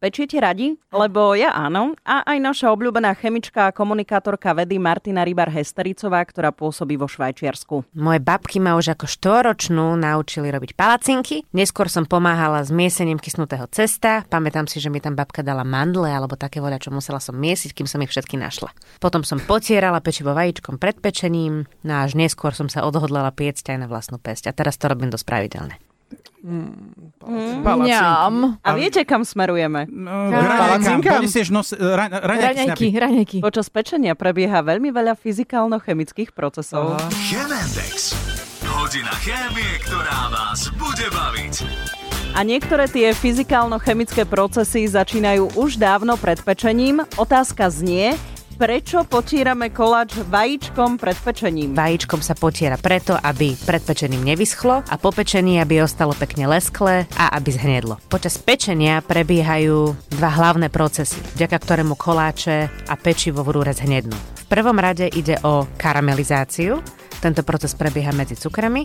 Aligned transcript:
Pečiete 0.00 0.40
radi? 0.40 0.80
Lebo 0.96 1.36
ja 1.36 1.52
áno. 1.52 1.92
A 2.08 2.24
aj 2.24 2.40
naša 2.40 2.72
obľúbená 2.72 3.12
chemička 3.20 3.68
a 3.68 3.74
komunikátorka 3.76 4.56
vedy 4.56 4.80
Martina 4.80 5.20
Rybar-Hestericová, 5.28 6.24
ktorá 6.24 6.56
pôsobí 6.56 6.96
vo 6.96 7.04
Švajčiarsku. 7.04 7.84
Moje 7.92 8.20
babky 8.24 8.64
ma 8.64 8.80
už 8.80 8.96
ako 8.96 9.04
štvoročnú 9.04 10.00
naučili 10.00 10.48
robiť 10.48 10.72
palacinky. 10.72 11.44
Neskôr 11.52 11.92
som 11.92 12.08
pomáhala 12.08 12.64
s 12.64 12.72
miesením 12.72 13.20
kysnutého 13.20 13.68
cesta. 13.68 14.24
Pamätám 14.24 14.64
si, 14.72 14.80
že 14.80 14.88
mi 14.88 15.04
tam 15.04 15.12
babka 15.12 15.44
dala 15.44 15.68
mandle 15.68 16.08
alebo 16.08 16.32
také 16.32 16.64
voda, 16.64 16.80
čo 16.80 16.88
musela 16.88 17.20
som 17.20 17.36
miesiť, 17.36 17.76
kým 17.76 17.84
som 17.84 18.00
ich 18.00 18.08
všetky 18.08 18.40
našla. 18.40 18.72
Potom 19.04 19.20
som 19.20 19.36
potierala 19.36 20.00
pečivo 20.00 20.32
vajíčkom 20.32 20.80
pred 20.80 20.96
pečením, 20.96 21.68
no 21.84 21.92
až 22.00 22.16
neskôr 22.16 22.56
som 22.56 22.72
sa 22.72 22.88
odhodlala 22.88 23.36
piecť 23.36 23.76
aj 23.76 23.78
na 23.84 23.84
vlastnú 23.84 24.16
pesť. 24.16 24.48
A 24.48 24.56
teraz 24.56 24.80
to 24.80 24.88
robím 24.88 25.12
dosť 25.12 25.28
pravidelne. 25.28 25.76
Mm, 26.40 27.12
Ňam. 27.84 28.56
A 28.64 28.68
viete, 28.72 29.04
kam 29.04 29.28
smerujeme? 29.28 29.84
No, 29.92 30.32
Palacinka? 30.32 31.20
Raňajky, 31.20 32.86
raňajky. 32.96 33.38
Počas 33.44 33.68
pečenia 33.68 34.16
prebieha 34.16 34.64
veľmi 34.64 34.88
veľa 34.88 35.20
fyzikálno-chemických 35.20 36.32
procesov. 36.32 36.96
Chemendex. 37.28 38.16
Hodina 38.64 39.12
chémie, 39.20 39.68
ktorá 39.84 40.32
vás 40.32 40.72
bude 40.80 41.06
baviť. 41.12 41.54
A 42.32 42.40
niektoré 42.46 42.86
tie 42.86 43.10
fyzikálno-chemické 43.12 44.22
procesy 44.24 44.86
začínajú 44.86 45.58
už 45.58 45.76
dávno 45.76 46.14
pred 46.16 46.38
pečením. 46.40 47.02
Otázka 47.18 47.68
znie, 47.68 48.14
prečo 48.60 49.08
potírame 49.08 49.72
koláč 49.72 50.20
vajíčkom 50.28 51.00
pred 51.00 51.16
pečením? 51.16 51.72
Vajíčkom 51.72 52.20
sa 52.20 52.36
potiera 52.36 52.76
preto, 52.76 53.16
aby 53.16 53.56
pred 53.56 53.80
pečením 53.80 54.20
nevyschlo 54.20 54.84
a 54.84 54.94
po 55.00 55.08
pečení, 55.16 55.56
aby 55.64 55.80
ostalo 55.80 56.12
pekne 56.12 56.44
lesklé 56.44 57.08
a 57.16 57.32
aby 57.40 57.56
zhnedlo. 57.56 57.96
Počas 58.12 58.36
pečenia 58.36 59.00
prebiehajú 59.00 59.96
dva 60.12 60.30
hlavné 60.36 60.68
procesy, 60.68 61.16
vďaka 61.40 61.56
ktorému 61.56 61.96
koláče 61.96 62.68
a 62.84 62.94
pečivo 63.00 63.40
v 63.48 63.56
rúre 63.56 63.72
zhnednú. 63.72 64.12
V 64.12 64.44
prvom 64.52 64.76
rade 64.76 65.08
ide 65.08 65.40
o 65.40 65.64
karamelizáciu, 65.80 66.84
tento 67.24 67.40
proces 67.40 67.72
prebieha 67.72 68.12
medzi 68.12 68.36
cukrami 68.36 68.84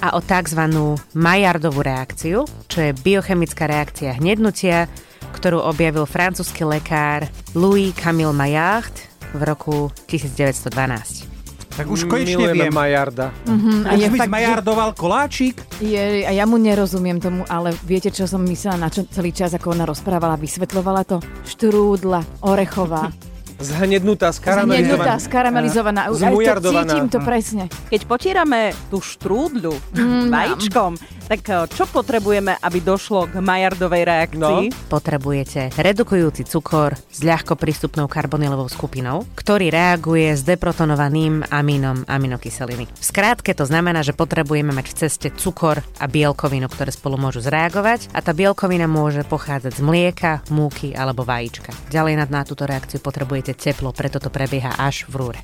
a 0.00 0.16
o 0.16 0.24
tzv. 0.24 0.64
Maillardovú 1.12 1.84
reakciu, 1.84 2.48
čo 2.72 2.78
je 2.88 2.96
biochemická 2.96 3.68
reakcia 3.68 4.16
hnednutia, 4.16 4.88
ktorú 5.32 5.60
objavil 5.60 6.04
francúzsky 6.04 6.62
lekár 6.62 7.24
Louis 7.52 7.90
Camille 7.92 8.30
Maillard 8.30 8.92
v 9.30 9.40
roku 9.42 9.76
1912. 10.04 11.30
Tak 11.70 11.86
už 11.86 12.04
konečne 12.04 12.34
Milujeme 12.36 12.66
viem. 12.66 12.74
Majarda. 12.74 13.30
Mm, 13.40 13.50
Mhm, 13.50 13.72
a 13.80 13.90
už 13.94 14.02
mi 14.08 14.18
zmajardoval 14.20 14.90
koláčik. 14.92 15.62
Je, 15.78 16.02
a 16.20 16.30
ja 16.30 16.44
mu 16.44 16.56
nerozumiem 16.56 17.16
tomu, 17.16 17.46
ale 17.46 17.72
viete, 17.80 18.08
čo 18.08 18.24
som 18.24 18.42
myslela 18.42 18.76
na 18.76 18.88
čo 18.88 19.06
celý 19.06 19.30
čas, 19.30 19.50
ako 19.50 19.72
ona 19.72 19.84
rozprávala, 19.84 20.34
vysvetľovala 20.36 21.02
to? 21.04 21.16
Štrúdla, 21.44 22.20
orechová, 22.42 23.08
Zhnednutá, 23.60 24.28
skaramelizovaná. 24.30 25.20
skaramelizovaná. 25.20 26.00
Aj 26.02 26.10
to 26.10 26.16
Zmujardovaná. 26.18 26.80
cítim 26.90 27.06
to 27.06 27.20
presne. 27.20 27.64
Keď 27.86 28.00
potírame 28.04 28.60
tú 28.88 28.98
štrúdlu 28.98 29.76
Mm, 29.92 30.28
vajíčkom, 30.28 30.96
tak 31.30 31.46
eh, 31.46 31.62
čo 31.70 31.86
potrebujeme, 31.86 32.58
aby 32.58 32.82
došlo 32.82 33.30
k 33.30 33.38
Maillardovej 33.38 34.02
reakcii? 34.02 34.66
No. 34.66 34.66
Potrebujete 34.90 35.70
redukujúci 35.78 36.42
cukor 36.42 36.98
s 36.98 37.22
ľahko 37.22 37.54
prístupnou 37.54 38.10
karbonylovou 38.10 38.66
skupinou, 38.66 39.22
ktorý 39.38 39.70
reaguje 39.70 40.34
s 40.34 40.42
deprotonovaným 40.42 41.46
amínom 41.46 42.02
aminokyseliny. 42.10 42.90
V 42.90 43.04
skrátke 43.06 43.54
to 43.54 43.62
znamená, 43.62 44.02
že 44.02 44.10
potrebujeme 44.10 44.74
mať 44.74 44.86
v 44.90 44.98
ceste 45.06 45.28
cukor 45.30 45.86
a 46.02 46.04
bielkovinu, 46.10 46.66
ktoré 46.66 46.90
spolu 46.90 47.14
môžu 47.14 47.38
zreagovať 47.46 48.10
a 48.10 48.18
tá 48.18 48.34
bielkovina 48.34 48.90
môže 48.90 49.22
pochádzať 49.22 49.78
z 49.78 49.82
mlieka, 49.86 50.32
múky 50.50 50.90
alebo 50.98 51.22
vajíčka. 51.22 51.70
Ďalej 51.94 52.14
na, 52.18 52.24
na 52.26 52.42
túto 52.42 52.66
reakciu 52.66 52.98
potrebujete 52.98 53.54
teplo, 53.54 53.94
preto 53.94 54.18
to 54.18 54.34
prebieha 54.34 54.74
až 54.74 55.06
v 55.06 55.14
rúre. 55.22 55.40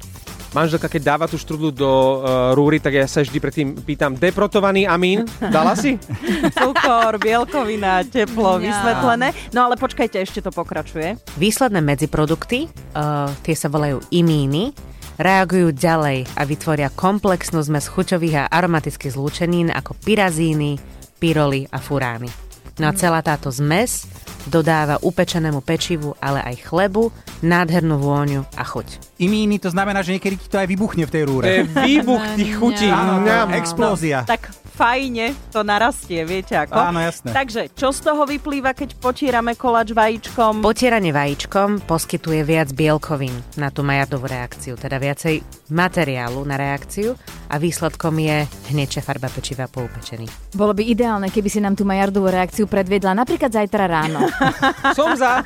Manželka, 0.56 0.88
keď 0.88 1.02
dáva 1.04 1.28
tú 1.28 1.36
štrudlu 1.36 1.68
do 1.68 1.84
uh, 1.84 2.56
rúry, 2.56 2.80
tak 2.80 2.96
ja 2.96 3.04
sa 3.04 3.20
vždy 3.20 3.36
predtým 3.36 3.68
pýtam, 3.76 4.16
deprotovaný 4.16 4.88
amín, 4.88 5.28
dala 5.52 5.76
si? 5.76 6.00
Cukor, 6.56 7.20
bielkovina, 7.20 8.00
teplo, 8.08 8.56
Ja. 8.56 8.72
vysvetlené. 8.72 9.36
No 9.52 9.68
ale 9.68 9.76
počkajte, 9.76 10.16
ešte 10.16 10.40
to 10.40 10.48
pokračuje. 10.48 11.20
Výsledné 11.36 11.84
medziprodukty, 11.84 12.72
uh, 12.96 13.28
tie 13.44 13.52
sa 13.52 13.68
volajú 13.68 14.00
imíny, 14.08 14.72
reagujú 15.20 15.76
ďalej 15.76 16.24
a 16.32 16.48
vytvoria 16.48 16.88
komplexnú 16.88 17.60
zmes 17.60 17.92
chuťových 17.92 18.48
a 18.48 18.48
aromatických 18.48 19.12
zlúčenín 19.12 19.68
ako 19.68 19.92
pyrazíny, 20.08 20.80
pyroly 21.20 21.68
a 21.68 21.76
furány. 21.76 22.32
No 22.80 22.88
a 22.88 22.96
celá 22.96 23.20
táto 23.20 23.52
zmes 23.52 24.08
dodáva 24.46 24.96
upečenému 25.02 25.60
pečivu, 25.60 26.14
ale 26.18 26.42
aj 26.42 26.66
chlebu, 26.66 27.10
nádhernú 27.42 27.98
vôňu 27.98 28.42
a 28.54 28.62
chuť. 28.62 29.18
Imíny, 29.18 29.56
to 29.58 29.72
znamená, 29.72 30.04
že 30.04 30.16
niekedy 30.16 30.36
ti 30.36 30.48
to 30.48 30.60
aj 30.60 30.68
vybuchne 30.68 31.04
v 31.04 31.12
tej 31.12 31.24
To 31.24 31.28
rúre. 31.28 31.44
je 31.46 31.62
výbuch 31.64 32.24
tých 32.36 32.52
chutí. 32.56 32.88
Áno, 32.88 33.24
explózia. 33.52 34.28
Tak 34.28 34.52
fajne 34.76 35.32
to 35.48 35.64
narastie, 35.64 36.20
viete 36.28 36.52
ako? 36.52 36.76
Áno, 36.76 37.00
jasné. 37.00 37.32
Takže, 37.32 37.72
čo 37.72 37.96
z 37.96 38.00
toho 38.04 38.28
vyplýva, 38.28 38.76
keď 38.76 39.00
potírame 39.00 39.56
koláč 39.56 39.96
vajíčkom? 39.96 40.60
Potieranie 40.60 41.16
vajíčkom 41.16 41.88
poskytuje 41.88 42.44
viac 42.44 42.76
bielkovín 42.76 43.32
na 43.56 43.72
tú 43.72 43.80
majardovú 43.80 44.28
reakciu, 44.28 44.76
teda 44.76 45.00
viacej 45.00 45.40
materiálu 45.72 46.44
na 46.44 46.60
reakciu 46.60 47.16
a 47.48 47.56
výsledkom 47.56 48.20
je 48.20 48.44
hnečia 48.74 49.00
farba 49.00 49.32
pečiva 49.32 49.64
po 49.64 49.86
upečení. 49.88 50.28
Bolo 50.52 50.76
by 50.76 50.82
ideálne, 50.84 51.32
keby 51.32 51.48
si 51.48 51.62
nám 51.62 51.78
tú 51.78 51.86
Majardovú 51.86 52.26
reakciu 52.28 52.66
predviedla 52.66 53.14
napríklad 53.14 53.54
zajtra 53.54 53.86
ráno. 53.86 54.26
Som 54.96 55.16
za. 55.16 55.44